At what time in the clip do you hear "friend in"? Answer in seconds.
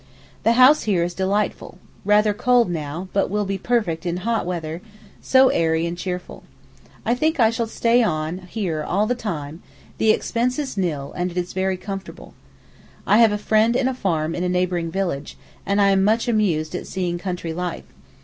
13.37-13.87